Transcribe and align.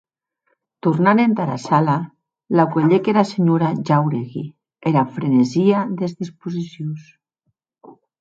Tornant 0.85 1.19
entara 1.23 1.57
sala, 1.63 1.97
la 2.59 2.65
cuelhec 2.75 3.09
ara 3.13 3.23
senhora 3.31 3.69
Jáuregui 3.89 4.43
era 4.93 5.05
frenesia 5.19 5.85
des 6.01 6.17
disposicions. 6.23 7.05